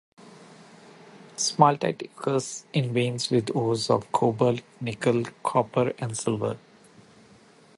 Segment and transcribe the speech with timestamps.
[1.37, 6.57] Smaltite occurs in veins with ores of cobalt, nickel, copper and silver.